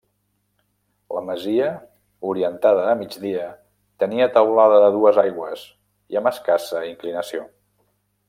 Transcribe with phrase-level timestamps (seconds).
[1.17, 1.67] La masia,
[2.29, 3.45] orientada a migdia,
[4.05, 5.67] tenia teulada a dues aigües
[6.15, 7.47] i amb escassa inclinació.